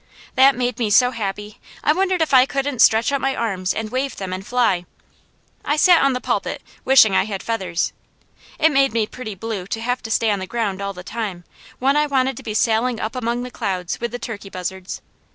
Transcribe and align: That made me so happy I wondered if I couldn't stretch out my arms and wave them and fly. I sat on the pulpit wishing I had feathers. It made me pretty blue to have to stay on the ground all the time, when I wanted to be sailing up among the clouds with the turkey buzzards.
That 0.33 0.55
made 0.55 0.79
me 0.79 0.89
so 0.89 1.11
happy 1.11 1.59
I 1.83 1.93
wondered 1.93 2.23
if 2.23 2.33
I 2.33 2.47
couldn't 2.47 2.81
stretch 2.81 3.11
out 3.11 3.21
my 3.21 3.35
arms 3.35 3.71
and 3.71 3.91
wave 3.91 4.15
them 4.15 4.33
and 4.33 4.43
fly. 4.43 4.87
I 5.63 5.75
sat 5.75 6.01
on 6.01 6.13
the 6.13 6.19
pulpit 6.19 6.63
wishing 6.83 7.15
I 7.15 7.25
had 7.25 7.43
feathers. 7.43 7.93
It 8.57 8.71
made 8.71 8.93
me 8.93 9.05
pretty 9.05 9.35
blue 9.35 9.67
to 9.67 9.79
have 9.79 10.01
to 10.01 10.09
stay 10.09 10.31
on 10.31 10.39
the 10.39 10.47
ground 10.47 10.81
all 10.81 10.93
the 10.93 11.03
time, 11.03 11.43
when 11.77 11.95
I 11.95 12.07
wanted 12.07 12.35
to 12.37 12.41
be 12.41 12.55
sailing 12.55 12.99
up 12.99 13.15
among 13.15 13.43
the 13.43 13.51
clouds 13.51 13.99
with 14.01 14.09
the 14.11 14.17
turkey 14.17 14.49
buzzards. 14.49 15.03